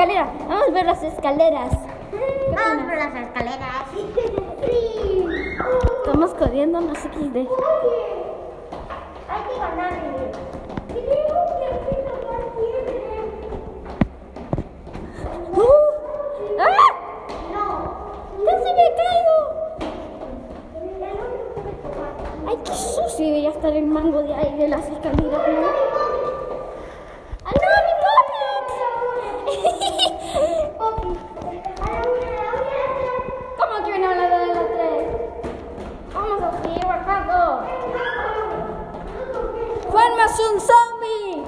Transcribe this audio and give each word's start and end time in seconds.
escaleras. 0.00 0.28
Vamos 0.48 0.68
a 0.68 0.72
ver 0.72 0.86
las 0.86 1.02
escaleras. 1.02 1.72
Vamos 2.54 2.84
por 2.84 2.96
las 2.96 3.14
escaleras. 3.16 3.84
Sí. 4.64 5.26
Estamos 6.04 6.34
corriendo, 6.34 6.80
no 6.80 6.94
sé 6.94 7.10
qué 7.10 7.18
de. 7.18 7.40
Hay 9.28 9.42
que. 9.42 9.54
¡Uh! 15.52 15.62
¡Ah! 16.58 16.94
No. 17.52 17.64
¡Ay, 22.48 22.58
qué 22.64 22.72
sucio 22.72 23.26
debería 23.26 23.50
estar 23.50 23.72
el 23.72 23.86
mango 23.86 24.22
de 24.22 24.34
ahí 24.34 24.56
de 24.56 24.68
las 24.68 24.88
escaleras! 24.88 25.48
¿no? 25.48 25.89
¿Cómo 33.58 33.74
que 33.84 33.90
viene 33.90 34.06
hablando 34.06 34.36
de 34.38 34.46
las 34.46 34.66
tres? 34.68 35.04
Vamos 36.14 36.42
a 36.42 36.62
seguir 36.62 36.84
bajando. 36.86 37.38
¡Juanma 39.90 40.24
es 40.24 40.38
un 40.40 40.60
zombie! 40.60 41.44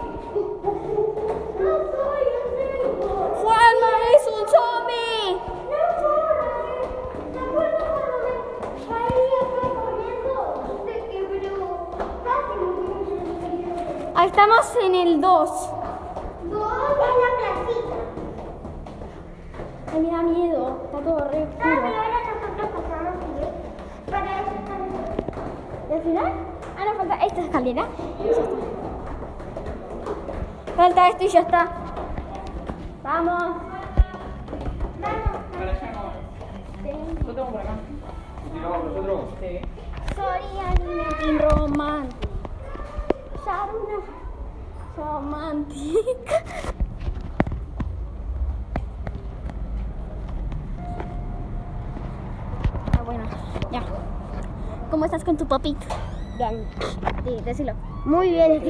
No 1.60 1.72
soy 1.78 2.24
el 2.32 2.44
médico. 2.56 3.08
¡Juanma 3.42 3.90
es 4.14 4.24
un 4.28 4.42
zombie! 4.48 5.28
No 5.70 5.80
soy. 6.00 6.32
¿Te 7.32 7.38
acuerdas 7.38 7.82
cuando 7.92 8.16
me 8.24 8.32
caí 8.88 9.26
acá 9.40 9.64
corriendo? 9.80 10.36
Se 10.86 10.94
quebró. 11.08 11.68
Casi 12.24 12.54
me 12.58 14.12
Ahí 14.14 14.26
estamos 14.28 14.66
en 14.82 14.94
el 14.94 15.20
2. 15.20 15.50
Dos 15.50 16.72
en 16.92 17.16
la 17.22 17.30
placita. 17.38 17.96
Ay, 19.94 20.00
me 20.00 20.08
da 20.10 20.22
miedo. 20.22 20.62
Está 20.84 20.98
todo 21.00 21.20
re 21.30 21.38
Ah, 21.42 21.46
pero 21.58 21.74
oscuro. 21.74 21.96
ahora 21.96 22.18
nosotros 22.26 22.68
pasamos 22.74 23.14
¿sí? 23.38 24.10
para 24.10 24.30
eso 24.40 24.50
estamos. 24.58 24.90
¿Y 25.88 25.92
al 25.92 26.02
final? 26.02 26.32
Ah, 26.78 26.84
nos 26.84 26.96
Y 27.72 27.74
ya 27.74 27.82
está. 27.84 27.94
Falta 30.76 31.08
esto 31.08 31.24
y 31.24 31.28
ya 31.28 31.40
está. 31.40 31.68
Vamos. 33.02 33.56
Soy 40.14 40.44
anime 40.58 41.38
romántica. 41.38 42.28
Saruna 43.42 43.98
romántica. 44.94 46.44
Ah, 52.92 53.02
bueno, 53.02 53.24
ya. 53.70 53.82
¿Cómo 54.90 55.06
estás 55.06 55.24
con 55.24 55.38
tu 55.38 55.46
popito? 55.46 55.86
Bien. 56.36 56.66
Sí, 57.24 57.40
decilo. 57.44 57.74
Muy 58.04 58.30
bien. 58.30 58.62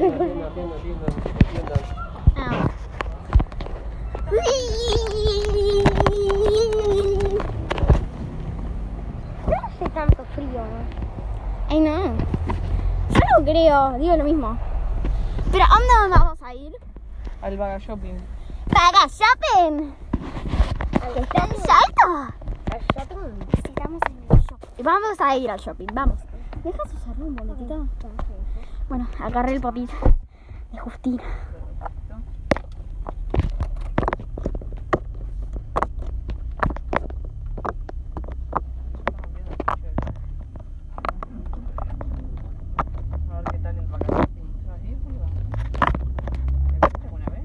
Ah. 2.35 2.67
No 9.47 9.53
hace 9.65 9.89
tanto 9.89 10.25
frío. 10.35 10.63
Ay, 11.69 11.79
no. 11.79 12.15
Yo 13.09 13.19
no 13.37 13.45
creo, 13.45 13.93
digo 13.99 14.17
lo 14.17 14.23
mismo. 14.23 14.57
Pero 15.51 15.63
¿a 15.63 15.67
dónde 15.67 16.17
vamos 16.17 16.41
a 16.41 16.53
ir? 16.53 16.73
Al 17.41 17.57
Vaga 17.57 17.77
Shopping. 17.79 18.15
Para 18.69 19.07
shopping. 19.07 19.93
¿Que 21.13 21.19
está 21.19 21.45
en 21.45 21.51
salto? 21.57 22.33
Sí, 22.71 23.69
estamos 23.69 24.01
en 24.09 24.17
el 24.29 24.41
shopping. 24.41 24.83
Vamos 24.83 25.19
a 25.19 25.35
ir 25.37 25.51
al 25.51 25.59
shopping, 25.59 25.87
vamos. 25.93 26.22
¿Dejas 26.63 26.93
usar 26.93 27.19
un 27.21 27.35
boletito? 27.35 27.87
Bueno, 28.87 29.05
agarré 29.19 29.55
el 29.55 29.61
papito 29.61 29.93
de 30.71 30.79
Justina. 30.79 31.21
A 43.29 43.35
ver 43.35 43.43
qué 43.51 43.59
tal 43.59 43.77
el 43.77 43.87
Vaga 43.87 44.05
Shopping. 44.07 44.47
¿Vas 44.65 44.79
a 44.79 44.85
ir, 44.85 44.97
boludo? 44.99 45.25
¿Te 46.69 46.79
fuiste 46.79 47.03
alguna 47.03 47.25
vez? 47.25 47.43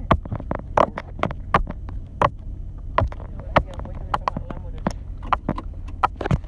Yo 3.27 3.37
creo 3.37 3.53
que 3.55 3.67
después 3.67 3.99
de 3.99 4.05
tomar 4.13 4.43
la 4.49 4.59
morocha. 4.61 4.97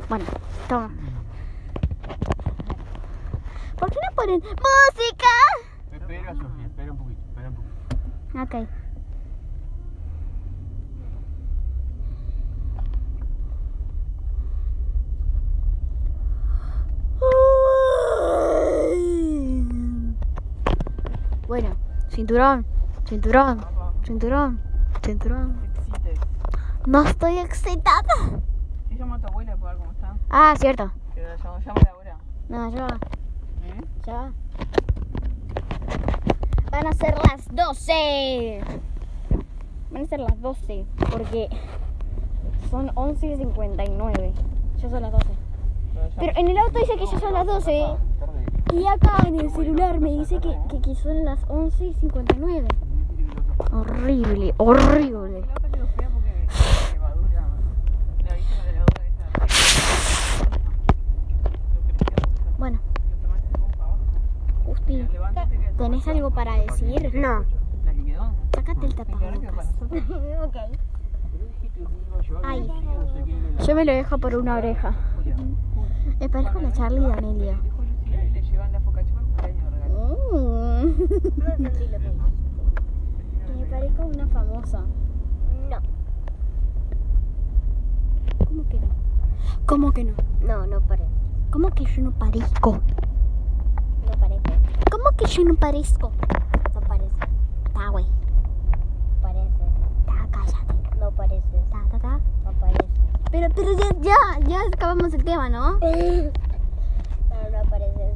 Bueno, 0.08 0.24
toma. 0.68 0.90
¿Por 4.30 4.40
qué 4.40 4.48
no 4.48 4.54
música? 4.54 5.26
Espera, 5.90 6.34
Sofía, 6.36 6.66
espera 6.66 6.92
un 6.92 6.98
poquito, 6.98 7.20
espera 7.26 7.48
un 7.48 7.54
poquito. 7.56 7.74
Ok. 8.40 8.68
Bueno, 21.48 21.70
cinturón, 22.10 22.64
cinturón, 23.06 23.66
cinturón, 24.04 24.60
cinturón. 25.02 25.56
No 26.86 27.02
estoy 27.02 27.38
excitada. 27.38 28.04
Sí, 28.88 28.96
llama 28.96 29.16
a 29.16 29.18
tu 29.18 29.26
abuela 29.26 29.56
para 29.56 29.72
ver 29.72 29.78
cómo 29.80 29.90
está. 29.90 30.16
Ah, 30.30 30.54
cierto. 30.56 30.92
La 31.16 31.36
llamo, 31.36 31.58
llámala 31.58 31.90
ahora. 31.90 32.16
No, 32.48 32.70
ya 32.70 32.82
va, 32.82 32.94
¿Eh? 32.94 33.19
Ya 34.06 34.12
va. 34.12 34.32
Van 36.70 36.86
a 36.86 36.92
ser 36.92 37.14
las 37.18 37.48
12. 37.54 38.60
Van 39.90 40.02
a 40.02 40.06
ser 40.06 40.20
las 40.20 40.40
12 40.40 40.84
porque 41.10 41.48
son 42.70 42.90
11 42.94 43.26
y 43.26 43.36
59. 43.36 44.32
Ya 44.80 44.88
son 44.90 45.02
las 45.02 45.12
12. 45.12 45.26
Pero 46.18 46.32
en 46.36 46.48
el 46.48 46.56
auto 46.58 46.78
dice 46.78 46.96
que 46.96 47.06
ya 47.06 47.18
son 47.18 47.32
las 47.34 47.46
12 47.46 47.82
Tarde. 48.18 48.80
y 48.80 48.86
acá 48.86 49.24
en 49.26 49.38
el 49.40 49.50
celular 49.50 50.00
me 50.00 50.10
dice 50.12 50.40
que, 50.40 50.56
que, 50.70 50.80
que 50.80 50.94
son 50.94 51.24
las 51.24 51.40
11 51.48 51.84
y 51.86 51.94
59. 51.94 52.68
Horrible, 53.72 54.54
horrible. 54.56 55.38
El 55.40 55.44
auto 55.50 55.68
quedó 55.72 55.86
fea 55.88 56.08
porque 56.10 56.30
la 56.30 56.92
levadura. 56.94 57.48
La 58.24 58.34
viste 58.34 58.56
la 58.56 58.72
levadura 58.72 59.06
esa. 59.06 59.24
Lo 61.74 61.80
creció 61.82 62.14
mucho. 62.26 62.56
Bueno, 62.58 62.78
Lo 63.10 63.16
tomaste 63.16 63.58
vos 63.58 63.72
para 63.72 63.84
abajo. 63.84 64.04
Que 64.90 65.08
¿tenés 65.78 66.08
algo 66.08 66.32
para 66.32 66.56
decir? 66.56 67.14
No. 67.14 67.44
La 67.84 67.94
que 67.94 68.04
quedó. 68.04 68.34
Sácate 68.52 68.86
el 68.86 68.94
tapabocas. 68.96 69.76
ok. 70.44 70.56
Ay. 72.42 72.68
Yo 73.64 73.74
me 73.76 73.84
lo 73.84 73.92
dejo 73.92 74.18
por 74.18 74.34
una 74.34 74.56
oreja. 74.56 74.92
Me 76.18 76.28
parezco 76.28 76.58
a 76.58 76.62
la 76.62 76.72
Charlie 76.72 77.00
de 77.00 77.12
Amelia. 77.12 77.60
Regalo. 79.36 80.18
Mm. 80.32 80.86
Me 83.58 83.66
parezco 83.66 84.02
a 84.02 84.06
una 84.06 84.26
famosa. 84.26 84.80
No. 85.70 85.78
¿Cómo 88.44 88.68
que 88.68 88.80
no? 88.80 88.88
¿Cómo 89.66 89.92
que 89.92 90.04
no? 90.04 90.14
No, 90.44 90.66
no 90.66 90.80
parece. 90.80 91.10
¿Cómo 91.50 91.70
que 91.70 91.84
yo 91.84 92.02
no 92.02 92.10
parezco? 92.10 92.80
No. 95.00 95.04
¿Cómo 95.04 95.16
que 95.16 95.24
yo 95.26 95.44
no 95.44 95.54
parezco? 95.54 96.12
No 96.74 96.80
parece. 96.82 97.14
Ta, 97.72 97.88
güey. 97.88 98.04
Parece. 99.22 99.64
Ta, 100.06 100.28
cállate. 100.30 100.74
No 100.98 101.10
parece. 101.12 101.62
Ta, 101.70 101.78
ta, 101.90 101.98
ta. 101.98 102.20
No 102.44 102.52
parece. 102.60 102.84
Pero, 103.30 103.48
pero 103.54 103.72
ya, 103.78 103.88
ya, 104.02 104.16
ya 104.46 104.58
acabamos 104.72 105.14
el 105.14 105.24
tema, 105.24 105.48
¿no? 105.48 105.78
No, 107.30 107.48
no 107.50 107.62
parece. 107.70 108.00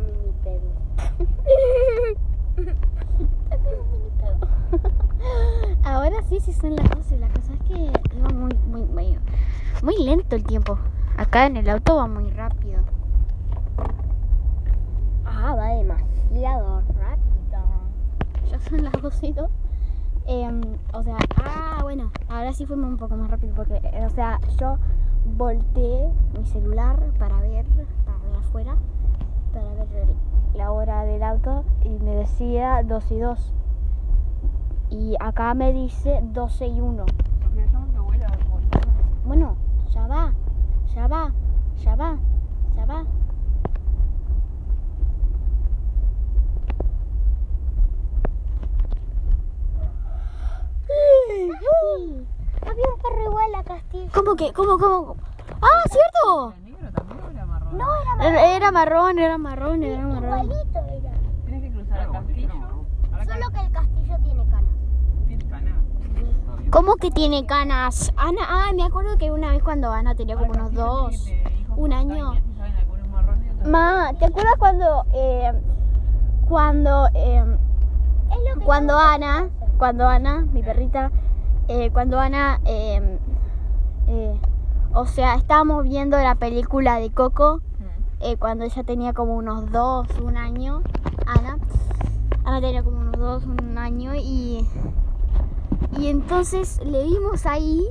Mini 0.00 0.32
pedo. 4.20 4.48
Ahora 5.84 6.16
sí, 6.28 6.40
sí 6.40 6.52
son 6.52 6.76
las 6.76 6.88
12. 6.90 7.18
La 7.18 7.28
cosa 7.28 7.52
es 7.54 7.60
que 7.68 7.74
iba 8.16 8.28
muy, 8.30 8.54
muy, 8.66 8.82
muy, 8.82 9.18
muy 9.82 9.93
lento 10.04 10.36
el 10.36 10.44
tiempo. 10.44 10.78
Acá 11.16 11.46
en 11.46 11.56
el 11.56 11.68
auto 11.70 11.96
va 11.96 12.06
muy 12.06 12.30
rápido. 12.30 12.80
Ah, 15.26 15.54
va 15.54 15.68
demasiado 15.68 16.80
rápido. 16.98 17.24
Ya 18.50 18.58
son 18.60 18.84
las 18.84 18.92
12 19.00 19.26
y 19.28 19.32
dos. 19.32 19.50
Em, 20.26 20.60
o 20.92 21.02
sea, 21.02 21.16
ah, 21.44 21.80
bueno, 21.82 22.10
ahora 22.28 22.52
sí 22.52 22.64
fuimos 22.66 22.88
un 22.88 22.96
poco 22.96 23.16
más 23.16 23.30
rápido 23.30 23.54
porque, 23.54 23.76
eh, 23.82 24.06
o 24.06 24.10
sea, 24.10 24.40
yo 24.58 24.78
volteé 25.36 26.10
mi 26.38 26.46
celular 26.46 26.98
para 27.18 27.40
ver, 27.40 27.66
para 28.06 28.18
ver 28.18 28.36
afuera, 28.38 28.76
para 29.52 29.68
ver 29.84 30.08
el- 30.08 30.58
la 30.58 30.70
hora 30.72 31.04
del 31.04 31.22
auto 31.22 31.64
y 31.84 31.90
me 32.02 32.14
decía 32.14 32.82
2 32.84 33.10
y 33.10 33.18
2. 33.18 33.52
Y 34.90 35.16
acá 35.20 35.52
me 35.54 35.72
dice 35.72 36.20
12 36.32 36.66
y 36.68 36.80
1. 36.80 37.04
Sofía, 37.42 37.66
llama 37.66 37.84
a 37.86 37.92
tu 37.92 37.98
abuela. 37.98 38.26
o- 38.50 39.28
Bueno, 39.28 39.56
va, 40.14 40.32
ya 40.94 41.06
va, 41.08 41.32
ya 41.82 41.94
va, 41.96 42.16
ya 42.76 42.84
va. 42.86 43.04
Había 52.62 52.84
un 52.94 53.00
perro 53.00 53.24
igual 53.24 53.54
a 53.56 53.64
Castillo. 53.64 54.10
¿Cómo 54.14 54.36
que? 54.36 54.52
¿Cómo, 54.52 54.78
cómo? 54.78 55.16
¡Ah, 55.60 55.82
cierto! 55.90 56.54
¿Era 56.54 56.60
negro 56.62 56.92
también 56.92 57.20
o 57.24 57.30
era 57.30 57.46
marrón? 57.46 57.78
No, 57.78 57.86
era 57.94 58.28
Era, 58.28 58.56
era 58.56 58.72
marrón, 58.72 59.18
era 59.18 59.38
marrón, 59.38 59.82
era 59.82 60.06
marrón. 60.06 60.44
igualito 60.44 60.78
era. 60.78 61.12
Tienes 61.44 61.62
que 61.62 61.70
cruzar 61.72 62.00
el 62.00 62.10
castillo. 62.10 62.52
Solo 63.26 63.50
que 63.50 63.60
el 63.60 63.72
castillo 63.72 64.16
tiene 64.22 64.46
canas. 64.46 64.70
tiene 65.26 65.44
cana. 65.48 65.82
¿Cómo 66.74 66.96
que 66.96 67.12
tiene 67.12 67.46
canas? 67.46 68.12
Ana, 68.16 68.40
ah, 68.48 68.72
me 68.74 68.82
acuerdo 68.82 69.16
que 69.16 69.30
una 69.30 69.52
vez 69.52 69.62
cuando 69.62 69.92
Ana 69.92 70.16
tenía 70.16 70.36
como 70.36 70.50
unos 70.50 70.72
dos, 70.72 71.32
un 71.76 71.92
año. 71.92 72.32
Ma, 73.64 74.12
¿te 74.18 74.24
acuerdas 74.24 74.56
cuando, 74.58 75.04
eh, 75.14 75.52
cuando, 76.48 77.06
eh, 77.14 77.44
que 78.28 78.60
cuando 78.64 78.98
Ana, 78.98 79.50
cuando 79.78 80.08
Ana, 80.08 80.48
mi 80.52 80.64
perrita, 80.64 81.12
eh, 81.68 81.90
cuando 81.92 82.18
Ana, 82.18 82.60
eh, 82.64 83.20
eh, 84.08 84.40
o 84.94 85.06
sea, 85.06 85.36
estábamos 85.36 85.84
viendo 85.84 86.18
la 86.18 86.34
película 86.34 86.98
de 86.98 87.12
Coco, 87.12 87.60
eh, 88.18 88.36
cuando 88.36 88.64
ella 88.64 88.82
tenía 88.82 89.12
como 89.12 89.36
unos 89.36 89.70
dos, 89.70 90.08
un 90.20 90.36
año, 90.36 90.82
Ana, 91.24 91.56
Ana 92.44 92.60
tenía 92.60 92.82
como 92.82 92.98
unos 92.98 93.16
dos, 93.16 93.44
un 93.44 93.78
año 93.78 94.16
y, 94.16 94.66
y 95.98 96.08
entonces 96.08 96.80
le 96.84 97.04
vimos 97.04 97.46
ahí 97.46 97.84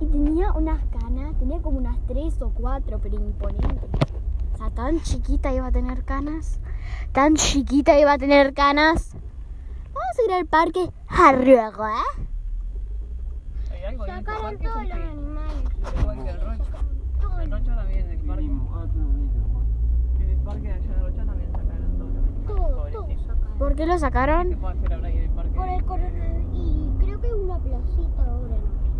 y 0.00 0.06
tenía 0.06 0.52
unas 0.52 0.82
canas, 0.86 1.36
tenía 1.38 1.60
como 1.60 1.78
unas 1.78 1.96
tres 2.06 2.40
o 2.42 2.50
cuatro, 2.50 2.98
pero 3.02 3.16
imponentes. 3.16 3.90
O 4.54 4.56
sea, 4.58 4.70
tan 4.70 5.00
chiquita 5.02 5.52
iba 5.52 5.66
a 5.66 5.72
tener 5.72 6.04
canas, 6.04 6.60
tan 7.12 7.34
chiquita 7.36 7.98
iba 7.98 8.12
a 8.12 8.18
tener 8.18 8.52
canas. 8.54 9.14
Vamos 9.92 10.18
a 10.18 10.24
ir 10.24 10.32
al 10.32 10.46
parque 10.46 10.90
Harriego, 11.08 11.86
¿eh? 11.86 12.26
Hay 13.72 13.84
algo 13.84 14.04
ahí 14.04 14.10
en 14.10 14.18
el 14.18 14.24
sacaron 14.24 14.42
parque 14.42 14.64
todos 14.64 14.82
los 14.82 14.92
porque 14.92 15.08
animales. 15.08 16.00
igual 16.00 16.24
que 16.24 16.30
el 16.30 16.40
rocho. 16.40 16.64
El 17.40 17.50
rocho 17.50 17.74
también, 17.74 18.10
el 18.10 18.18
parque. 18.18 18.50
Ah. 18.72 18.86
En 20.20 20.30
el 20.30 20.38
parque 20.38 20.62
de 20.62 20.72
allá 20.72 20.94
de 20.94 21.00
rocho 21.00 21.24
también 21.24 21.52
sacaron 21.52 21.98
todos 21.98 22.12
los 22.14 22.24
animales. 22.24 22.96
Pobrecitos. 22.96 23.26
sacaron. 23.26 23.58
¿Por 23.58 23.74
qué 23.76 23.86
lo 23.86 23.92
¿Qué 23.94 23.98
sacaron? 23.98 24.56
puede 24.60 24.78
hacer 24.78 24.92
ahora 24.94 25.08
ahí 25.08 25.16
en 25.16 25.22
el 25.24 25.30
parque? 25.30 25.50
Por 25.56 25.68
el 25.68 25.84
coronavirus. 25.84 26.39
Placita 27.62 28.22
ahora, 28.24 28.56
no 28.56 28.72
sé. 28.80 28.90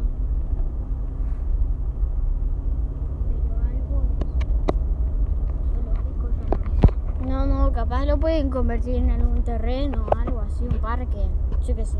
Pero 3.26 3.54
algo 3.60 3.96
es. 4.02 4.28
No 5.84 5.90
es. 5.92 7.28
No, 7.28 7.46
no, 7.46 7.72
capaz 7.72 8.04
lo 8.06 8.18
pueden 8.18 8.50
convertir 8.50 8.96
en 8.96 9.10
algún 9.10 9.42
terreno 9.42 10.06
o 10.06 10.16
algo 10.18 10.40
así, 10.40 10.64
un 10.64 10.78
parque, 10.78 11.28
yo 11.66 11.76
qué 11.76 11.84
sé. 11.84 11.98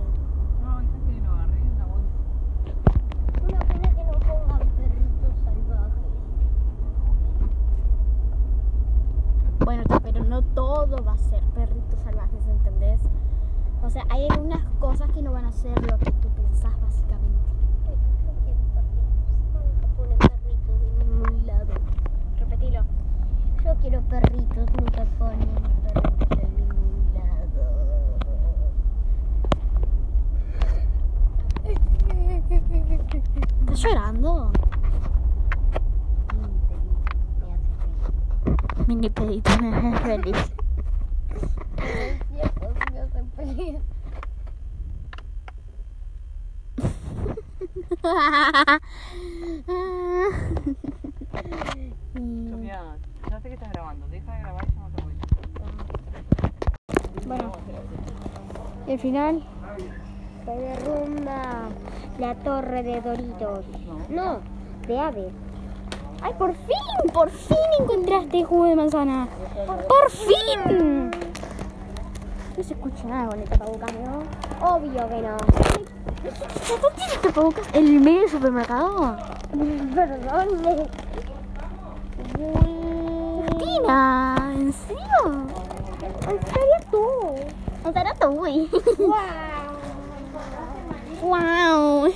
No, 0.63 0.81
esa 0.81 0.99
que 0.99 1.21
lo 1.21 1.33
agarré 1.33 1.61
en 1.61 1.79
la 1.79 1.87
bolsa. 1.87 2.19
Una 3.49 3.59
pena 3.61 3.95
que 3.95 4.05
no 4.05 4.19
pongan 4.19 4.69
perritos 4.77 5.35
salvajes. 5.45 6.11
Bueno, 9.65 9.83
pero 10.03 10.25
no 10.25 10.43
todo 10.43 11.05
va 11.05 11.13
a 11.13 11.19
ser 11.19 11.43
perritos 11.55 12.01
salvajes, 12.01 12.47
¿entendés? 12.49 13.01
O 13.83 13.89
sea, 13.91 14.05
hay 14.11 14.29
algunas 14.29 14.63
cosas 14.79 15.11
que 15.11 15.23
no 15.23 15.33
van 15.33 15.47
a 15.47 15.53
ser 15.53 15.77
lo 15.91 15.99
que 15.99 16.13
tú 16.13 16.29
pensás 16.29 16.73
básicamente. 16.81 17.41
Yo 17.87 17.97
quiero 18.05 18.33
perritos. 18.37 18.85
Nunca 19.55 19.87
ponen 19.97 20.19
perritos 20.19 20.79
de 20.99 21.05
ningún 21.05 21.47
lado. 21.47 21.75
Repetilo. 22.39 22.85
Yo 23.65 23.75
quiero 23.81 24.01
perritos, 24.03 24.67
nunca 24.79 25.05
ponen 25.19 25.49
perritos 25.83 26.29
de 26.29 26.49
ningún 26.57 27.15
lado. 27.15 27.61
¿Estás 33.61 33.79
llorando? 33.83 34.53
Mini 38.87 39.11
pedito 39.11 39.51
me 39.61 39.69
hace 39.75 39.99
feliz. 39.99 40.53
Me 43.37 43.50
feliz. 43.61 43.81
Sofía, 52.51 52.97
ya 53.31 53.41
sé 53.41 53.49
que 53.49 53.55
estás 53.55 53.73
grabando. 53.73 54.07
Deja 54.09 54.33
de 54.33 54.41
grabar 54.41 54.67
y 54.67 54.73
llama 54.73 54.87
a 54.87 54.91
tu 54.91 55.03
abuela. 55.03 55.21
bueno, 57.27 57.53
y 58.87 58.93
al 58.93 58.99
final, 58.99 59.47
Se 60.45 60.51
derrumba 60.51 61.69
la 62.19 62.35
torre 62.37 62.83
de 62.83 63.01
Doritos. 63.01 63.67
No, 64.09 64.41
de 64.87 64.99
aves. 64.99 65.33
¡ay, 66.23 66.35
por 66.39 66.55
fin! 66.55 67.13
¡Por 67.13 67.31
fin 67.31 67.57
encontraste 67.79 68.45
jugo 68.45 68.65
de 68.65 68.77
manzana! 68.77 69.29
¡Por 69.67 70.11
fin! 70.11 71.11
No 72.61 72.65
se 72.65 72.75
escucha 72.75 73.05
nada 73.05 73.31
con 73.31 73.41
el 73.41 73.49
tapabocas, 73.49 73.91
¿no? 73.95 74.23
Obvio 74.61 75.09
que 75.09 75.23
no. 75.23 75.31
¿No 75.33 76.89
tienes 76.95 77.23
tapabocas 77.23 77.67
en 77.73 77.87
el 77.87 78.01
medio 78.01 78.21
del 78.21 78.29
supermercado? 78.29 79.17
Perdón. 79.95 80.91
Tina, 83.59 84.37
¿en 84.53 84.73
serio? 84.75 85.47
¿En 86.03 86.39
serio 86.47 86.77
tú? 86.91 87.07
¿En 87.87 87.93
serio 87.95 88.13
tú? 88.21 88.29
¡Wow! 89.07 89.17
¡Wow! 91.23 92.13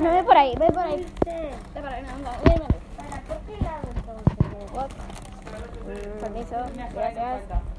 No, 0.00 0.10
ve 0.10 0.24
por 0.24 0.36
ahí, 0.36 0.56
ve 0.58 0.66
por 0.66 0.82
ahí. 0.82 1.06
Ve 1.24 1.80
por 1.80 1.86
ahí, 1.86 2.02
no, 2.02 2.30
ve 2.42 2.58
por 2.58 2.62
ahí. 2.64 2.68
Permiso, 6.20 6.56
gracias. 6.92 7.77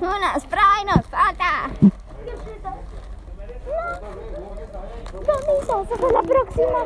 Una 0.00 0.38
spray 0.38 0.84
nos 0.84 1.06
falta. 1.06 1.70
Permiso, 5.26 5.86
se 5.88 5.96
fue 5.96 6.12
la 6.12 6.22
próxima. 6.22 6.78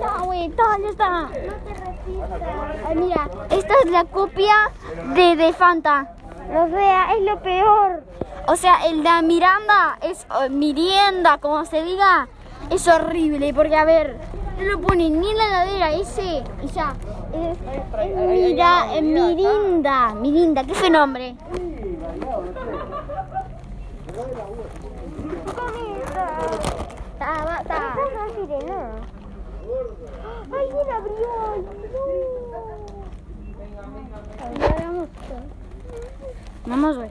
No, 0.00 0.24
güey, 0.24 0.50
ya 0.56 0.88
está. 0.90 1.20
No 1.20 1.28
te 1.28 1.74
resistas. 1.74 2.94
Mira, 2.94 3.28
esta 3.50 3.74
es 3.84 3.90
la 3.90 4.04
copia 4.04 4.70
de, 5.14 5.36
de 5.36 5.52
Fanta. 5.52 6.14
O 6.54 6.68
sea, 6.68 7.14
es 7.14 7.22
lo 7.22 7.40
peor. 7.40 8.04
O 8.46 8.56
sea, 8.56 8.86
el 8.86 9.02
de 9.02 9.22
Miranda 9.22 9.98
es 10.00 10.26
eh, 10.42 10.48
mirienda, 10.48 11.38
como 11.38 11.64
se 11.66 11.82
diga. 11.82 12.28
Es 12.70 12.88
horrible, 12.88 13.52
porque 13.52 13.76
a 13.76 13.84
ver, 13.84 14.16
no 14.58 14.64
lo 14.64 14.80
ponen 14.80 15.20
ni 15.20 15.30
en 15.30 15.38
la 15.38 15.46
heladera 15.46 15.92
ese 15.92 16.42
y 16.62 16.66
ya. 16.68 16.94
Es, 17.32 17.58
es 17.58 18.16
mira, 18.16 18.96
eh, 18.96 19.02
mirinda, 19.02 20.14
mirinda, 20.14 20.64
¿qué 20.64 20.74
fue 20.74 20.90
nombre? 20.90 21.36
Esa 27.18 28.26
es 28.26 28.32
sirena. 28.34 28.90
Alguien 30.50 30.90
abrió. 30.92 31.28
No. 34.66 35.08
Vamos, 36.66 36.96
güey. 36.96 37.10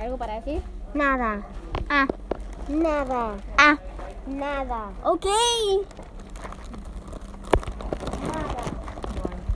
¿Algo 0.00 0.16
para 0.16 0.34
decir? 0.40 0.62
Nada. 0.94 1.42
Ah, 1.88 2.06
Nada. 2.68 3.34
ah, 3.58 3.76
Nada. 4.30 4.90
ok. 5.04 5.26
Nada. 8.22 8.62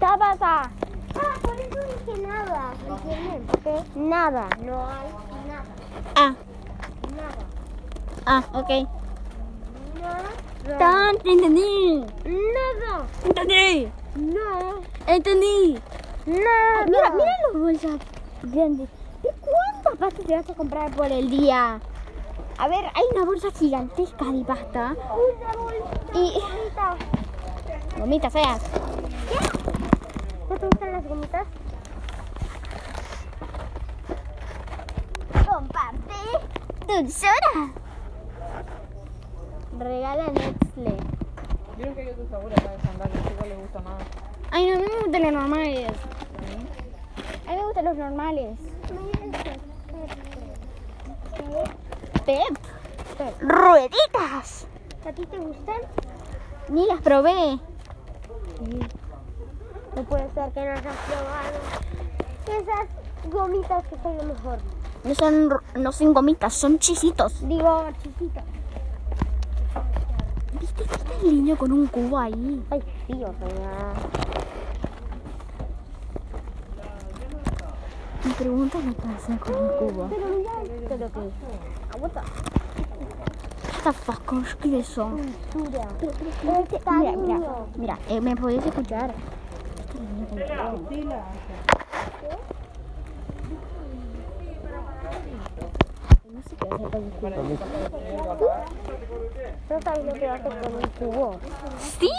Tabata. 0.01 0.71
Ah, 1.15 1.35
por 1.43 1.55
eso 1.61 1.79
dije 2.07 2.27
nada. 2.27 2.73
¿Entienden? 2.89 3.47
Porque 3.47 3.83
nada. 3.95 4.49
No 4.65 4.87
hay 4.87 5.09
nada. 5.47 5.65
Ah, 6.17 6.35
Nada. 7.17 7.43
ah, 8.27 8.43
ok. 8.53 8.71
Nada. 10.01 10.79
Tan, 10.79 11.17
entendí. 11.25 12.05
Nada. 12.25 13.07
Entendí. 13.25 13.89
No. 14.17 14.81
Entendí. 15.07 15.79
Nada. 16.27 16.87
Mira, 16.87 17.11
mira 17.15 17.33
los 17.53 17.63
bolsas 17.63 18.01
grandes. 18.43 18.89
¿De 19.23 19.31
cuántas 19.41 19.97
pastas 19.99 20.27
te 20.27 20.35
vas 20.37 20.51
a 20.51 20.55
comprar 20.55 20.91
por 20.91 21.07
el 21.13 21.31
día? 21.31 21.81
A 22.59 22.69
ver, 22.69 22.85
hay 22.95 23.03
una 23.15 23.25
bolsa 23.25 23.49
gigantesca 23.51 24.25
de 24.27 24.45
pasta. 24.45 24.95
Una 24.95 25.53
bolsita. 25.63 26.19
Y- 26.19 26.41
Gomita. 26.41 26.97
Gomitas 27.99 28.33
feas. 28.33 28.63
¿No 30.49 30.57
te 30.57 30.67
gustan 30.67 30.93
las 30.93 31.05
gomitas? 31.09 31.47
Comparte 35.47 36.15
dulzura. 36.87 37.73
Regala 39.79 40.27
Nestle. 40.29 40.97
Vieron 41.77 41.95
que 41.95 42.01
hay 42.03 42.09
otro 42.09 42.29
sabor 42.31 42.53
acá 42.53 42.71
de 42.71 42.81
sandalias, 42.83 43.19
igual 43.33 43.49
les 43.49 43.59
gusta 43.59 43.81
más. 43.81 44.03
Ay, 44.53 44.67
no, 44.71 44.75
a 44.75 44.77
mí 44.77 44.85
me 44.89 45.03
gustan 45.03 45.23
los 45.23 45.33
normales. 45.33 45.91
A 47.47 47.51
mí 47.51 47.57
me 47.57 47.65
gustan 47.65 47.85
los 47.85 47.97
normales. 47.97 48.59
Pep. 52.25 52.57
Rueditas. 53.41 54.67
¿A 55.07 55.13
ti 55.13 55.27
te 55.27 55.39
gustan? 55.39 55.81
Ni 56.69 56.87
las 56.87 57.01
probé. 57.03 57.59
No 59.95 60.03
puede 60.05 60.31
ser 60.33 60.51
que 60.53 60.61
no 60.61 60.71
hayas 60.73 60.97
probado 61.07 61.95
esas 62.47 63.31
gomitas 63.31 63.85
que 63.87 63.97
son 64.03 64.17
lo 64.17 64.25
mejor. 64.25 64.59
No 65.05 65.15
son, 65.15 65.49
no 65.77 65.93
son 65.93 66.15
gomitas, 66.15 66.55
son 66.55 66.79
chisitos. 66.79 67.47
Digo, 67.47 67.87
chiquitas. 68.03 68.45
¿Viste 70.59 70.85
está 70.85 71.15
el 71.23 71.37
niño 71.37 71.57
con 71.57 71.73
un 71.73 71.87
cubo 71.89 72.19
ahí? 72.19 72.65
Ay, 72.71 72.83
tío, 73.07 73.27
señora. 73.27 73.93
Me 78.25 78.33
preguntas 78.33 78.83
que 78.83 79.09
hacer 79.09 79.39
con 79.39 79.55
el 79.55 79.71
cubo. 79.77 80.09
Pero 80.09 80.27
mira 80.29 80.53
esto 80.63 80.97
lo 80.97 81.13
que 81.13 81.74
es. 81.95 81.97
Aguanta. 81.97 82.23
What 83.85 83.85
the 83.85 83.93
fuck, 83.93 84.33
¿qué 84.63 84.79
es. 84.79 84.99
Este, 84.99 86.77
Está 86.77 86.91
mira, 86.93 87.13
mira, 87.17 87.39
mira, 87.77 87.99
eh, 88.09 88.21
¿me 88.21 88.35
podés 88.35 88.65
escuchar? 88.65 89.13
No 96.33 96.41
sé 96.43 96.57
qué 96.57 96.69
hacer 96.69 96.89
con 96.89 97.03
el 97.03 97.11
cubo. 97.11 98.49
No 99.71 99.81
sabes 99.83 100.05
lo 100.05 100.13
que 100.15 100.29
haces 100.29 100.55
con 100.55 100.75
un 100.75 100.89
cubo. 100.99 101.37
¡Sí! 101.79 102.11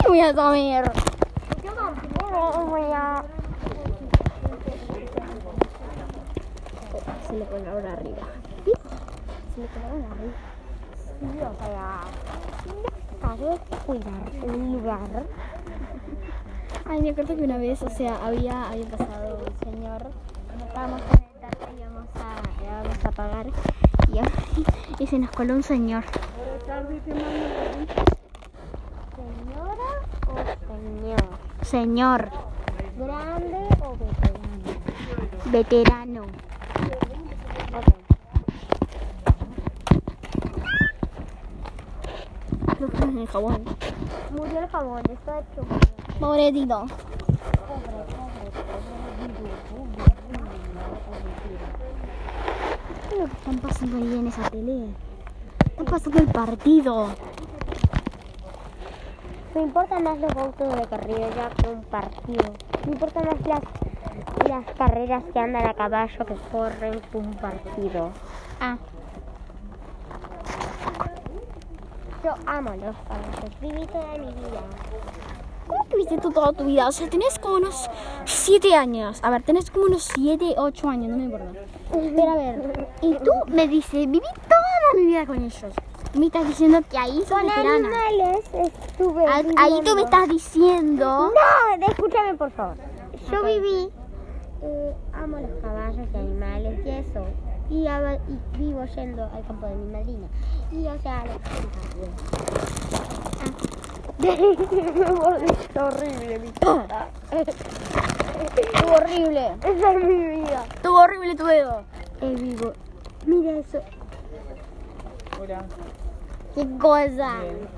¿Qué 0.00 0.08
voy 0.08 0.20
a 0.20 0.34
saber? 0.34 0.92
Yo 1.64 1.72
tampoco 1.72 2.66
voy 2.66 2.92
a... 2.92 3.24
Se 7.32 7.38
le 7.38 7.46
pone 7.46 7.66
ahora 7.66 7.92
arriba. 7.94 8.28
Se 9.54 9.60
le 9.62 9.66
pone 9.68 9.86
ahora 9.86 10.06
arriba. 10.12 10.34
Sí, 11.18 11.26
o 11.40 11.54
sea... 11.64 12.00
¿Sabes 13.22 13.60
cuidar 13.86 14.54
un 14.54 14.72
lugar? 14.72 15.24
Ay, 16.84 17.00
me 17.00 17.08
acuerdo 17.08 17.34
que 17.34 17.44
una 17.44 17.56
vez, 17.56 17.82
o 17.82 17.88
sea, 17.88 18.22
había, 18.22 18.68
había 18.68 18.84
pasado 18.84 19.38
un 19.38 19.58
señor, 19.72 20.10
estábamos 20.66 21.00
en 21.00 21.22
el 21.22 21.78
y 21.78 21.80
íbamos 21.80 22.08
a, 22.16 22.62
íbamos 22.62 23.02
a 23.02 23.10
pagar 23.12 23.46
y, 23.46 25.02
y 25.02 25.06
se 25.06 25.18
nos 25.18 25.30
coló 25.30 25.54
un 25.54 25.62
señor. 25.62 26.04
¿Señora 29.16 29.90
o 30.28 30.34
señor? 30.68 31.24
Señor, 31.62 32.30
¿Grande 32.98 33.68
o 33.80 33.96
veterano? 35.50 36.26
veterano. 36.26 36.26
Ok. 37.74 37.84
Creo 42.76 42.90
que 42.90 42.96
es 42.96 43.01
el 43.18 43.26
jabón. 43.26 43.64
Murió 44.36 44.60
el 44.60 44.68
jabón, 44.68 45.02
está 45.10 45.40
hecho. 45.40 45.62
Pobrecito. 46.18 46.86
¿Qué 53.08 53.14
es 53.14 53.20
lo 53.20 53.26
que 53.26 53.32
están 53.32 53.58
pasando 53.58 53.96
ahí 53.96 54.18
en 54.18 54.26
esa 54.26 54.50
tele? 54.50 54.86
Están 55.66 55.86
pasando 55.86 56.18
el 56.18 56.28
partido. 56.28 57.08
Me 59.54 59.62
importan 59.62 60.02
más 60.02 60.18
los 60.18 60.36
autos 60.36 60.76
de 60.76 60.86
carrera 60.86 61.50
que 61.56 61.68
un 61.68 61.82
partido. 61.84 62.54
Me 62.86 62.92
importan 62.92 63.26
más 63.26 63.46
las, 63.46 63.60
las 64.48 64.76
carreras 64.76 65.24
que 65.32 65.38
andan 65.38 65.66
a 65.66 65.74
caballo 65.74 66.24
que 66.24 66.34
corren 66.50 67.00
que 67.00 67.18
un 67.18 67.34
partido. 67.34 68.10
Ah, 68.60 68.78
Yo 72.24 72.34
amo 72.46 72.70
los 72.70 72.96
caballos. 73.08 73.60
Viví 73.60 73.86
toda 73.86 74.18
mi 74.18 74.26
vida. 74.26 74.62
¿cómo 75.66 75.84
tuviste 75.86 76.18
tú 76.18 76.30
toda 76.30 76.52
tu 76.52 76.64
vida? 76.64 76.88
O 76.88 76.92
sea, 76.92 77.08
tenés 77.08 77.38
como 77.38 77.56
unos 77.56 77.88
7 78.24 78.74
años. 78.74 79.20
A 79.22 79.30
ver, 79.30 79.42
tenés 79.42 79.70
como 79.70 79.86
unos 79.86 80.04
7, 80.14 80.54
8 80.56 80.88
años, 80.88 81.10
no 81.10 81.16
me 81.16 81.24
importa. 81.24 81.60
Pero 81.90 82.30
a 82.30 82.36
ver, 82.36 82.88
y 83.00 83.14
tú 83.14 83.30
me 83.48 83.68
dices, 83.68 83.92
viví 83.92 84.20
toda 84.20 84.94
mi 84.96 85.06
vida 85.06 85.26
con 85.26 85.38
ellos. 85.38 85.72
Me 86.14 86.26
estás 86.26 86.46
diciendo 86.46 86.80
que 86.90 86.98
ahí 86.98 87.18
veterana. 87.20 87.74
animales 87.74 88.50
estuve 88.52 89.24
Ah, 89.26 89.42
Ahí 89.56 89.80
tú 89.82 89.94
me 89.94 90.02
estás 90.02 90.28
diciendo... 90.28 91.32
No, 91.32 91.86
escúchame 91.86 92.34
por 92.34 92.50
favor. 92.50 92.76
Yo 93.30 93.42
viví, 93.42 93.88
eh, 94.62 94.94
amo 95.14 95.38
los 95.38 95.62
caballos 95.62 96.06
y 96.12 96.16
animales 96.18 96.80
y 96.84 96.90
eso. 96.90 97.24
Y, 97.72 97.88
y 97.88 98.38
vivo 98.58 98.84
yendo 98.84 99.24
al 99.24 99.46
campo 99.46 99.66
de 99.66 99.74
mi 99.74 99.90
madrina. 99.90 100.26
Y 100.70 100.86
o 100.86 101.00
sea, 101.00 101.24
lo 101.24 101.32
Me 104.18 105.10
mordiste 105.10 105.80
horrible 105.80 106.38
mi 106.38 106.50
cara. 106.50 107.08
Estuvo 107.30 108.92
horrible. 108.92 109.56
Esa 109.62 109.92
es 109.92 110.04
mi 110.04 110.42
vida. 110.42 110.66
Estuvo 110.74 110.98
horrible 110.98 111.34
tu 111.34 111.46
dedo. 111.46 111.82
Eh, 112.20 112.34
vivo. 112.34 112.72
Mira 113.24 113.52
eso. 113.52 113.80
Hola. 115.40 115.64
¿Qué 116.54 116.68
cosa? 116.78 117.08
Bien. 117.08 117.68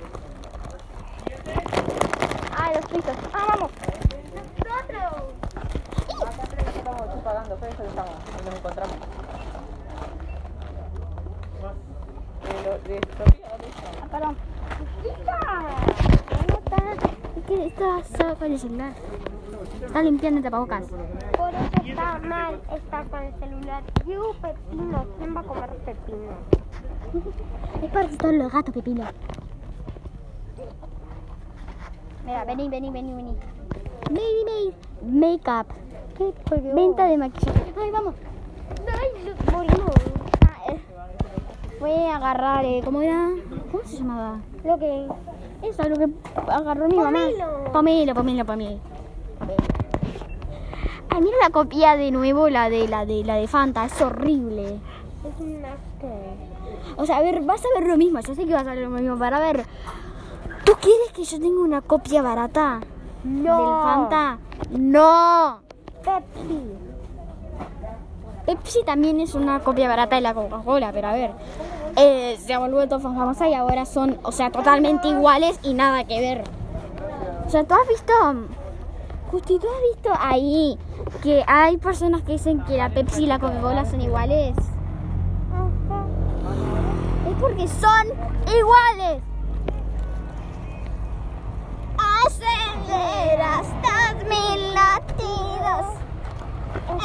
Ah, 2.57 2.73
los 2.75 2.85
fritos. 2.87 3.17
Ah, 3.33 3.47
vamos. 3.49 3.71
Acá 6.21 6.43
atrás 6.43 6.77
estamos 6.77 7.23
pagando, 7.23 7.57
pero 7.61 7.73
eso 7.73 7.83
estamos, 7.85 8.15
nos 8.45 8.55
encontramos. 8.57 8.97
De, 12.45 12.63
lo, 12.63 12.73
de 12.73 12.74
Sofía, 12.74 12.74
¿dónde 12.74 12.74
está? 12.74 12.74
Ah, 12.87 14.07
perdón. 14.11 14.37
¿Cómo 16.29 16.59
está? 16.59 16.77
Es 17.37 17.45
que 17.47 17.67
está 18.01 18.35
con 18.35 18.53
el 18.53 18.59
celular. 18.59 18.93
Está 19.87 20.03
limpiando 20.03 20.39
el 20.39 20.45
tapabocas. 20.45 20.85
Por 21.37 21.49
eso 21.55 21.89
está 21.91 22.19
mal 22.19 22.61
estar 22.77 23.07
con 23.09 23.23
el 23.23 23.35
celular. 23.39 23.83
Yo 24.07 24.33
pepino. 24.43 25.07
¿Quién 25.19 25.35
va 25.37 25.41
a 25.41 25.45
comer 25.45 25.71
pepino? 25.85 26.33
Es 27.83 27.91
para 27.91 28.09
todos 28.09 28.35
los 28.35 28.53
gatos, 28.53 28.75
Pepino. 28.75 29.05
Mira, 32.27 32.45
vení, 32.45 32.69
vení, 32.69 32.91
vení, 32.91 33.15
vení. 33.15 33.37
Baby 34.11 34.75
made 35.03 35.39
makeup. 35.39 35.67
Venta 36.75 37.05
de 37.07 37.17
maquillaje. 37.19 37.73
Ay, 37.81 37.91
vamos. 37.91 38.15
Ay, 38.93 39.25
lo- 39.25 39.53
morimos. 39.53 39.95
Ah, 40.47 40.73
eh, 40.73 40.81
Fue 41.85 42.09
a 42.09 42.17
agarrar, 42.17 42.65
eh, 42.65 42.81
¿cómo 42.83 43.03
era? 43.03 43.29
¿Cómo 43.71 43.85
se 43.85 43.99
llamaba? 43.99 44.39
Lo 44.65 44.79
que... 44.79 45.07
Eso, 45.61 45.87
lo 45.87 45.97
que 45.97 46.09
agarró 46.51 46.89
mi 46.89 46.97
mamá. 46.97 47.11
Pomelo. 47.75 48.15
Pomelo, 48.15 48.45
pomelo. 48.47 48.79
Ay, 51.11 51.21
mira 51.21 51.37
la 51.43 51.51
copia 51.51 51.95
de 51.97 52.11
nuevo, 52.11 52.49
la 52.49 52.71
de 52.71 52.89
la 52.89 53.05
de 53.05 53.23
la 53.23 53.35
de 53.35 53.47
Fanta, 53.49 53.85
es 53.85 54.01
horrible. 54.01 54.81
Es 55.29 55.39
un. 55.39 55.63
O 56.97 57.05
sea, 57.05 57.19
a 57.19 57.21
ver, 57.21 57.43
vas 57.43 57.61
a 57.63 57.79
ver 57.79 57.87
lo 57.87 57.99
mismo, 57.99 58.19
yo 58.21 58.35
sé 58.35 58.47
que 58.47 58.55
vas 58.55 58.67
a 58.67 58.71
ver 58.73 58.79
lo 58.79 58.89
mismo, 58.89 59.19
para 59.19 59.39
ver. 59.39 59.67
¿Tú 60.65 60.73
quieres 60.81 61.13
que 61.13 61.25
yo 61.25 61.39
tenga 61.39 61.61
una 61.61 61.83
copia 61.83 62.23
barata 62.23 62.81
No. 63.25 63.59
del 63.59 63.83
Fanta? 63.83 64.39
No. 64.71 65.59
Pepsi. 66.03 66.63
Pepsi 68.47 68.85
también 68.85 69.21
es 69.21 69.35
una 69.35 69.61
copia 69.61 69.89
barata 69.89 70.17
de 70.17 70.23
la 70.23 70.35
Coca-Cola, 70.35 70.93
pero 70.93 71.09
a 71.09 71.13
ver, 71.13 71.31
eh, 71.97 72.39
se 72.45 72.55
ha 72.55 72.59
vuelto 72.59 73.01
famosa 73.01 73.49
y 73.49 73.55
ahora 73.55 73.87
son, 73.87 74.19
o 74.23 74.33
sea, 74.33 74.51
totalmente 74.51 75.09
iguales 75.09 75.59
y 75.63 75.75
nada 75.75 76.05
que 76.05 76.21
ver. 76.21 76.45
O 77.47 77.51
sea, 77.51 77.65
¿tú 77.65 77.75
has 77.75 77.89
visto, 77.89 78.13
Justi, 79.31 79.59
tú 79.59 79.67
has 79.69 79.95
visto 79.95 80.11
ahí 80.21 80.79
que 81.23 81.45
hay 81.47 81.77
personas 81.77 82.23
que 82.23 82.33
dicen 82.33 82.65
que 82.65 82.77
la 82.77 82.91
Pepsi 82.91 83.25
y 83.25 83.27
la 83.27 83.39
Coca-Cola 83.39 83.85
son 83.85 84.01
iguales? 84.01 84.57
Es 87.29 87.41
porque 87.41 87.69
son 87.69 88.07
iguales. 88.57 89.23
Aceleras 92.27 93.67
todos 93.83 94.25
mis 94.29 94.75
latidos. 94.75 96.05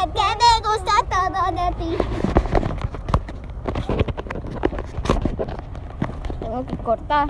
Es 0.04 0.68
gusta 0.68 0.94
todo 1.10 1.52
de 1.52 1.76
ti. 1.76 2.39
Tengo 6.60 6.68
que 6.68 6.84
cortar. 6.84 7.30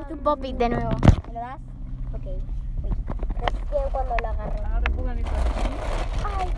Es 0.00 0.08
tu 0.08 0.16
popit 0.18 0.56
de 0.56 0.68
nuevo. 0.68 0.90
¿Me 1.26 1.32
lo 1.32 1.40
das? 1.40 1.58
Ok. 2.14 2.26
Uy. 2.84 2.90
Pero 3.34 3.46
es 3.46 3.52
que 3.52 3.90
cuando 3.90 4.14
lo. 4.14 4.28
Ay, 6.24 6.48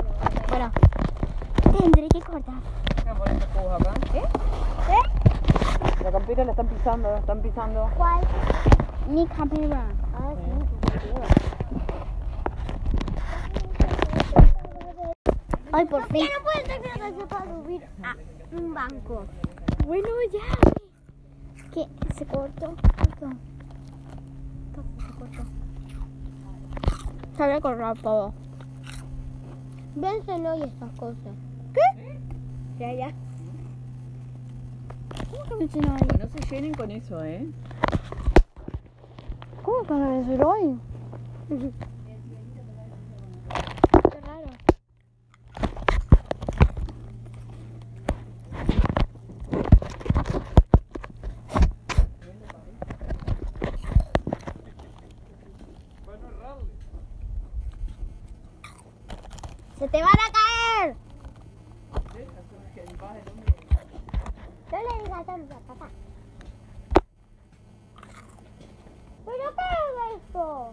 no. 0.00 0.48
Bueno, 0.48 0.70
tendré 1.78 2.08
que 2.08 2.20
cortar. 2.20 2.54
Acá. 3.06 3.92
¿Qué? 4.12 4.22
La 6.04 6.12
campera 6.12 6.44
la 6.44 6.50
están 6.52 6.68
pisando, 6.68 7.10
la 7.10 7.18
están 7.18 7.42
pisando. 7.42 7.90
¿Cuál? 7.96 8.20
Mi 9.08 9.26
campera. 9.26 9.84
Ah, 10.14 10.32
sí. 10.34 11.37
Ay, 15.78 15.86
por 15.86 16.04
fin. 16.08 16.26
Ya 16.26 16.38
no 16.38 16.42
puedo 16.42 16.60
tener 16.64 17.14
que 17.14 17.26
para 17.26 17.44
subir 17.44 17.82
a 18.02 18.16
un 18.56 18.74
banco. 18.74 19.26
Bueno, 19.86 20.08
ya. 20.32 20.40
¿Qué? 21.72 21.86
¿Se 22.16 22.26
cortó? 22.26 22.74
Cortó. 22.96 23.30
Se 24.74 25.14
cortó. 25.14 25.44
Se 27.36 27.42
había 27.44 27.60
cortado 27.60 27.94
todo. 27.94 28.34
Vénselo 29.94 30.56
y 30.56 30.62
estas 30.62 30.90
cosas. 30.98 31.36
¿Qué? 31.72 32.18
Ya, 32.80 32.92
ya. 32.94 33.12
¿Cómo 35.30 35.44
que 35.44 35.54
me 35.54 35.62
enseñó 35.62 35.92
ahí? 35.92 36.08
No 36.18 36.26
se 36.26 36.40
llenen 36.50 36.74
con 36.74 36.90
eso, 36.90 37.24
¿eh? 37.24 37.46
¿Cómo 39.62 39.84
que 39.84 39.94
me 39.94 40.18
enseñó 40.18 40.52
ahí? 40.54 40.80
Qué 44.10 44.20
raro. 44.26 44.48
¡Se 59.78 59.88
te 59.88 60.02
van 60.02 60.10
a 60.10 60.32
caer! 60.32 60.96
No 64.70 64.78
le 64.82 65.04
digas 65.04 65.26
tanto 65.26 65.54
a 65.54 65.60
papá. 65.60 65.88
¿Pero 69.24 69.54
qué 69.54 70.14
es 70.14 70.22
esto? 70.22 70.72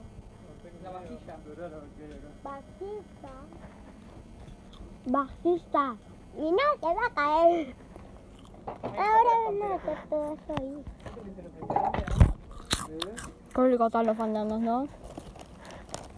La 0.83 0.89
vajilla. 0.89 1.34
Bajista. 2.43 3.31
Bajista. 5.05 5.95
Y 6.37 6.51
no, 6.51 6.57
te 6.79 6.87
va 6.87 7.05
a 7.05 7.13
caer. 7.13 7.75
Ahora 8.83 9.51
no, 9.53 9.79
que 9.81 9.95
todo 10.09 10.33
eso 10.33 10.53
ahí. 10.59 10.83
Qué 13.53 13.61
rico 13.61 13.85
están 13.85 14.05
los 14.07 14.17
fandangos, 14.17 14.59
¿no? 14.59 14.87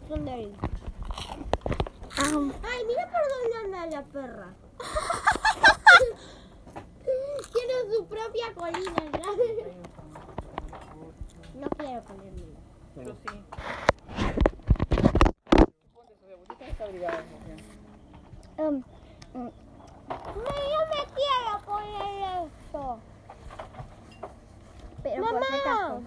Son 0.08 0.24
de 0.26 0.32
ahí. 0.32 0.56
Ah, 2.18 2.50
Ay, 2.64 2.86
mira 2.88 3.12
por 3.12 3.22
dónde 3.30 3.58
anda 3.64 3.86
la 3.98 4.04
perra. 4.06 4.50
Tiene 7.54 7.74
su 7.94 8.00
propia 8.06 8.54
colina. 8.56 9.04
¿no? 9.14 9.20
No 11.62 11.68
quiero 11.78 12.02
ponérmela. 12.04 12.60
Yo 12.96 13.14
sí. 13.14 13.30
Sofía. 16.78 17.10
um, 18.60 18.76
mm, 19.34 19.50
No, 20.10 20.52
yo 20.72 20.80
me 20.94 21.02
quiero 21.16 21.52
poner 21.66 22.46
esto. 22.46 23.00
pero 25.04 25.24
por 25.26 25.44
si 25.44 25.52
Mamá, 25.52 25.62
acaso. 25.62 26.02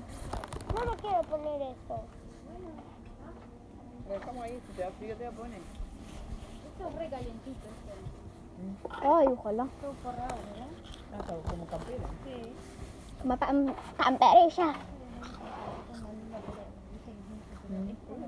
no 0.75 0.91
me 0.91 0.97
quiero 0.97 1.23
poner 1.23 1.63
esto. 1.63 1.97
Lo 4.09 4.15
dejamos 4.15 4.45
ahí, 4.45 4.61
si 4.67 4.73
te 4.75 4.83
da 4.83 4.91
frío 4.93 5.17
te 5.17 5.25
la 5.25 5.31
pones. 5.33 5.61
Ay, 9.03 9.27
ojalá. 9.29 9.65
Ah, 9.65 11.19
está 11.21 11.35
como 11.51 11.67
campera. 11.67 12.09
Como 13.23 13.35
cam- 13.37 13.75
camperilla. 13.97 14.75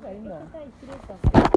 Está 0.02 0.10
lindo. 0.12 1.51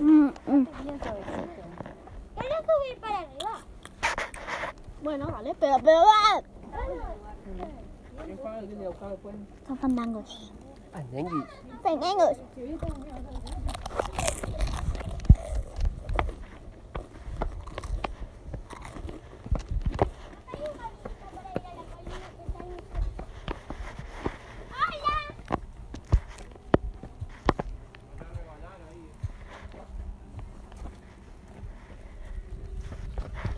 Mm, 0.00 0.28
mm. 0.46 0.66
Quiero 2.36 2.56
subir 2.58 3.00
para 3.00 3.18
arriba. 3.20 3.60
Bueno, 5.02 5.26
vale, 5.28 5.54
pero, 5.58 5.76
pero, 5.82 5.98
ah, 6.00 6.42
¿Quién 8.24 8.38
paga 8.38 8.58
el 8.58 8.68
día 8.68 8.78
de 8.78 8.88
buscar 8.88 9.10
después? 9.10 9.34
Son 9.66 9.78
fandangos. 9.78 10.52
Anengi. 10.92 11.44
Fandangos. 11.82 12.36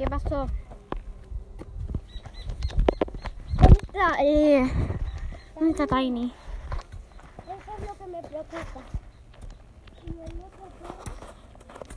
¿Qué 0.00 0.06
pasó? 0.06 0.46
¿Dónde 3.58 3.78
está? 3.82 4.22
Eh, 4.22 4.72
¿Dónde 5.54 5.69
está 5.82 5.96
Tiny? 5.96 6.32
Eso 7.44 7.54
es 7.78 7.88
lo 7.88 7.94
que 7.96 8.06
me 8.06 8.22
preocupa. 8.22 8.80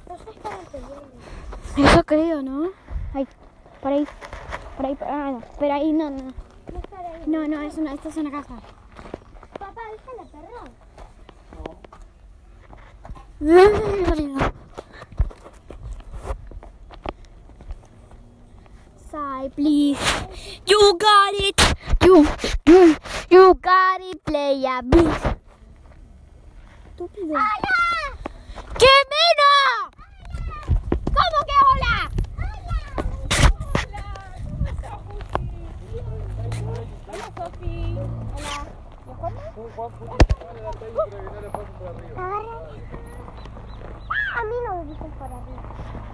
No 0.07 0.17
se 0.17 0.29
están 0.29 0.65
peleando. 0.71 1.11
Eso 1.77 2.03
creo, 2.03 2.41
¿no? 2.41 2.69
Ay, 3.13 3.27
por 3.81 3.91
ahí. 3.91 4.07
Por 4.77 4.85
ahí, 4.85 4.95
por 4.95 5.07
ah, 5.07 5.31
no. 5.31 5.41
Pero 5.59 5.73
ahí 5.73 5.91
no, 5.91 6.09
no. 6.09 6.23
No 7.27 7.41
ahí. 7.41 7.49
No, 7.49 7.61
es 7.61 7.77
una, 7.77 7.93
esta 7.93 8.09
es 8.09 8.17
una 8.17 8.31
casa. 8.31 8.55
Papá, 9.59 9.81
¿viste 9.91 10.11
la 10.17 10.23
perra? 10.23 10.63
Sai, 19.11 19.49
please. 19.49 19.99
You 20.65 20.97
got 20.97 21.33
it. 21.33 21.61
You, 22.01 22.25
you, 22.65 22.95
you 23.33 23.57
got 23.65 23.99
it, 23.99 24.23
playa, 24.23 24.83
please. 24.85 25.09
Estúpido. 26.85 27.33
¡Qué 28.77 28.93
meno! 29.09 29.49
¿Cómo 31.17 31.37
que 31.49 31.57
hola? 31.65 31.95
Agarra. 42.15 42.55
Ah, 44.05 44.39
a 44.39 44.43
mí 44.43 44.55
no 44.67 44.69
me 44.77 44.85
dicen 44.85 45.11
por 45.17 45.25
arriba. 45.25 46.12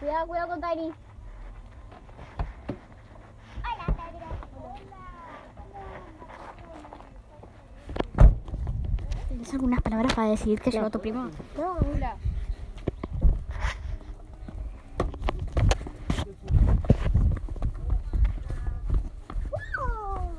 Cuidado, 0.00 0.26
cuidado 0.26 0.48
con 0.48 0.60
Tiny. 0.60 0.92
Hola. 3.62 3.94
¿Tienes 9.28 9.52
algunas 9.52 9.82
palabras 9.82 10.14
para 10.14 10.28
decir 10.28 10.60
que 10.60 10.70
llegó 10.70 10.90
tu 10.90 11.00
primo? 11.00 11.30
No, 11.56 11.74
¡Wow! 19.50 20.32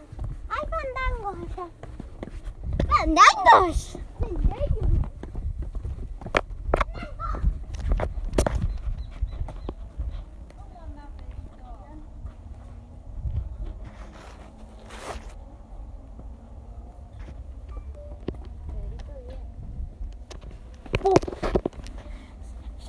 Hay 0.49 0.67
fandangos 0.69 1.37
allá. 1.51 1.67
¡Fandangos! 2.89 4.00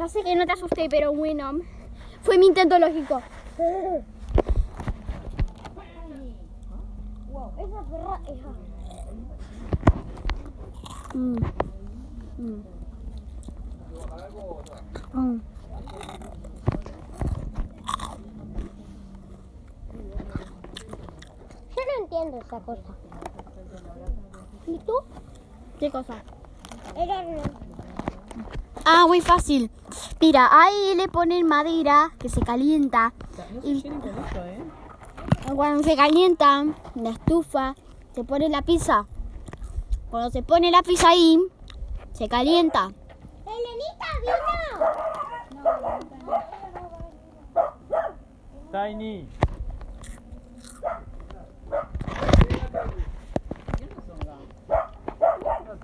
Ya 0.02 0.08
sé 0.08 0.24
que 0.24 0.34
no 0.34 0.44
te 0.44 0.50
asusté, 0.50 0.88
pero 0.90 1.14
bueno, 1.14 1.60
Fue 2.22 2.36
mi 2.36 2.46
intento 2.46 2.76
lógico. 2.76 3.22
Wow, 7.30 7.52
esa 7.56 7.82
perra 7.84 8.20
es... 8.26 8.40
Mm. 11.14 11.36
Mm. 12.36 12.62
Mm. 15.12 15.40
Yo 21.76 21.82
no 21.86 22.02
entiendo 22.02 22.38
esa 22.38 22.58
cosa. 22.58 22.82
¿Y 24.66 24.78
tú? 24.78 24.94
¿Qué 25.78 25.92
cosa? 25.92 26.24
Ah, 28.84 29.06
muy 29.06 29.20
fácil. 29.20 29.70
Mira, 30.22 30.48
ahí 30.52 30.94
le 30.94 31.08
ponen 31.08 31.48
madera 31.48 32.12
que 32.16 32.28
se 32.28 32.42
calienta. 32.42 33.12
No 33.52 33.60
se 33.60 33.68
Y 33.68 33.82
con 33.82 33.92
¿eh? 33.98 34.62
cuando 35.56 35.82
se 35.82 35.96
calienta 35.96 36.64
la 36.94 37.10
estufa, 37.10 37.74
se 38.14 38.22
pone 38.22 38.48
la 38.48 38.62
pizza. 38.62 39.08
Cuando 40.10 40.30
se 40.30 40.44
pone 40.44 40.70
la 40.70 40.84
pizza 40.84 41.08
ahí, 41.08 41.40
se 42.12 42.28
calienta. 42.28 42.92
¡Elenita 43.46 44.06
vino! 44.22 44.38
Tiny. 48.70 49.28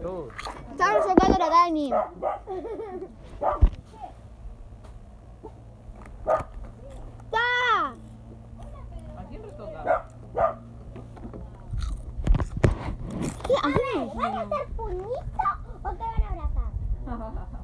Todo. 0.01 0.29
Estamos 0.71 1.07
sacando 1.07 1.39
la 1.39 1.51
Dani. 1.51 1.91
¡Ta! 7.31 7.95
¿A 9.17 9.25
quién 9.29 9.43
le 9.43 9.53
toca? 9.53 10.09
¿Qué 13.49 13.55
haces? 13.55 14.15
¿Van 14.15 14.35
a 14.35 14.41
hacer 14.43 14.67
puñito 14.77 15.49
o 15.83 15.89
te 15.91 16.05
van 16.05 16.23
a 16.23 16.29
abrazar? 16.29 16.71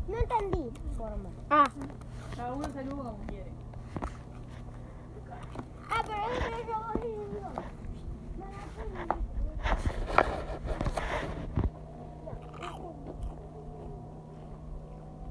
No 0.09 0.17
entendí. 0.19 0.73
Forma. 0.97 1.29
Ah, 1.51 1.67
Cada 2.35 2.53
uno 2.55 2.65
saluda 2.73 3.03
como 3.13 3.19
quiere. 3.27 3.53
Ah, 5.91 6.03
pero 6.07 6.23
es 6.33 6.39
que 6.45 6.67
yo 6.67 6.79
voy 6.81 7.15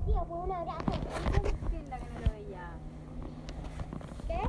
Tío, 0.05 0.25
fue 0.25 0.37
un 0.37 0.51
abrazo. 0.51 0.91
¿Quién 1.71 1.89
la 1.89 1.97
que 1.99 2.09
no 2.13 2.19
lo 2.19 2.31
veía? 2.33 2.71
¿Qué? 4.27 4.39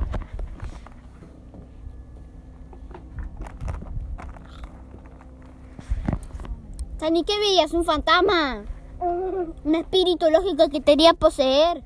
Dani, 7.05 7.23
¿qué 7.23 7.39
veías? 7.39 7.75
¿Un 7.75 7.85
fantasma? 7.85 8.65
Un 8.99 9.75
espíritu 9.75 10.31
lógico 10.31 10.71
que 10.71 10.81
quería 10.81 11.13
poseer. 11.13 11.85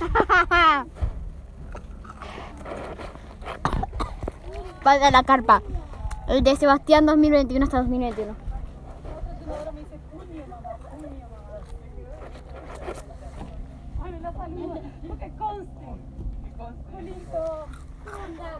Falta 4.82 5.10
la 5.12 5.22
carpa. 5.22 5.62
El 6.28 6.42
de 6.44 6.56
Sebastián 6.56 7.04
2021 7.06 7.64
hasta 7.64 7.78
2021. 7.78 8.34
Ay, 14.02 14.12
me 14.12 14.20
la 14.20 14.32
saluda. 14.32 14.80
Que 15.18 15.30
conste. 15.36 15.86
¿Qué 16.44 16.52
conste? 16.56 16.92
Julito. 16.92 17.66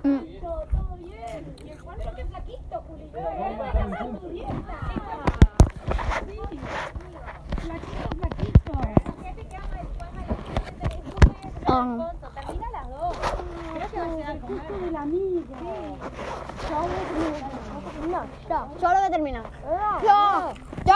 Mm. 0.03 0.19
El. 1.29 1.45
Um, 11.69 12.03
Termina 12.35 12.71
las 12.73 12.89
dos. 12.91 13.17
Creo 13.73 13.91
que 13.91 13.99
va 13.99 14.05
a 14.05 14.17
quedar 14.17 14.41
justo 14.41 14.79
del 14.79 14.97
amigo. 14.97 15.43
No, 18.09 18.25
yo. 18.49 18.69
yo 18.81 18.89
lo 18.89 18.95
voy 18.95 19.05
a 19.05 19.11
terminar. 19.11 19.45
¡Yo! 20.03 20.53
¡Yo! 20.85 20.95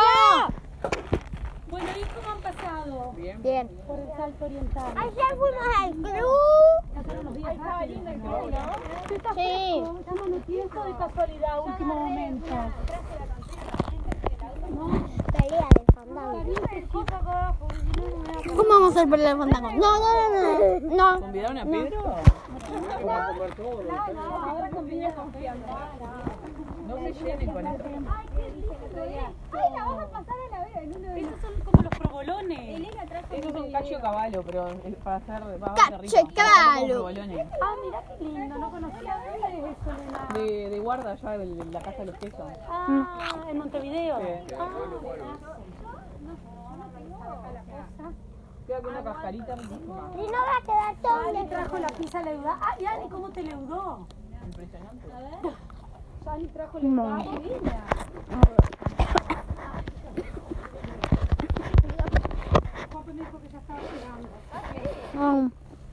Bueno, 1.69 1.88
¿y 1.97 2.05
cómo 2.05 2.31
han 2.31 2.40
pasado? 2.40 3.12
Bien. 3.16 3.42
Bien. 3.42 3.69
Por 3.87 3.99
el 3.99 4.09
salto 4.16 4.45
oriental. 4.45 4.95
Ayer 4.97 5.37
fuimos 5.37 5.66
al 5.83 5.90
club. 5.95 6.95
Pasaron 6.95 7.25
los 7.25 7.35
días 7.35 7.59
rápido. 7.59 8.01
¿Qué 9.09 9.14
está 9.14 9.35
Sí. 9.35 9.85
¿Está 10.01 10.14
manutieso 10.14 10.85
de 10.85 10.97
casualidad, 10.97 11.64
último 11.64 11.95
momento? 11.95 12.47
Pelea 15.33 15.69
de 15.75 15.92
fandango. 15.95 16.45
¿Cómo 18.49 18.69
vamos 18.69 18.88
a 18.88 18.90
hacer 18.90 19.11
pelea 19.11 19.35
de 19.35 19.37
fandango? 19.37 19.71
No, 19.73 19.99
no, 19.99 20.31
no, 20.31 20.81
no. 20.81 20.97
No. 20.97 21.21
¿Convidaron 21.21 21.59
a 21.59 21.64
Pedro? 21.64 22.01
A 23.11 23.29
comer 23.29 23.55
todo. 23.55 23.83
Ahora 24.49 24.71
conviene 24.71 25.14
confiar. 25.14 25.57
No 26.87 26.96
se 26.96 27.12
llenen 27.12 27.51
con 27.51 27.66
esto. 27.66 27.85
Ay, 27.87 29.72
la 29.75 29.85
vas 29.85 29.99
a 29.99 30.09
pasar 30.09 30.37
en 30.44 30.51
la 30.51 30.59
vez. 30.64 30.77
Esos 31.16 31.40
son 31.40 31.61
como 31.64 31.83
los 31.83 31.99
provolones. 31.99 32.87
Esos 33.33 33.53
son 33.53 33.72
cacho 33.72 34.01
caballo, 34.01 34.42
pero 34.44 34.68
es 34.68 34.96
para 34.96 35.16
hacer 35.16 35.44
de 35.44 35.59
Cacho 35.59 35.99
rico. 35.99 36.16
Caballo. 36.35 37.09
Ah, 37.09 37.75
mira 37.85 38.03
qué 38.07 38.25
lindo, 38.25 38.59
no 38.59 38.70
conocía. 38.70 39.16
¿Dónde 39.33 39.59
es 39.59 39.64
eso? 39.77 40.38
De, 40.38 40.70
de 40.70 40.79
guarda 40.79 41.12
allá 41.12 41.38
de 41.38 41.46
la 41.46 41.81
casa 41.81 41.99
de 41.99 42.05
los 42.07 42.18
quesos. 42.18 42.46
Ah, 42.68 43.46
en 43.49 43.59
Montevideo. 43.59 44.18
Sí. 44.18 44.55
Queda 48.66 48.81
con 48.81 48.90
una 48.90 49.05
cascarita 49.05 49.55
riquísima. 49.55 50.11
Y 50.14 50.27
no 50.27 50.33
va 50.33 50.57
a 50.59 50.62
quedar 50.62 50.96
todo 51.03 51.29
Ali 51.29 51.38
de 51.38 51.44
trajo 51.46 51.79
la 51.79 51.87
pizza 51.88 52.22
leudada. 52.22 52.59
Ah, 52.61 52.77
y 52.81 52.85
Ali, 52.85 53.09
¿cómo 53.09 53.31
te 53.31 53.42
leudó? 53.42 54.07
Impresionante. 54.44 55.07
Sani 56.27 56.49
trajo 56.49 56.81
no. 56.81 57.19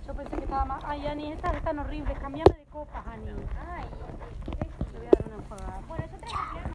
Yo 0.08 0.14
pensé 0.16 0.36
que 0.36 0.44
estaba 0.44 0.66
más. 0.66 0.84
Ay, 0.86 1.06
Ani, 1.06 1.32
estas 1.34 1.54
están 1.54 1.78
horribles. 1.78 2.18
Cambiame 2.18 2.56
de 2.58 2.66
copas, 2.72 3.06
Ani. 3.06 3.30
Ay, 3.30 3.86
te 4.92 4.98
voy 4.98 5.06
a 5.06 5.12
dar 5.12 5.24
una 5.28 6.64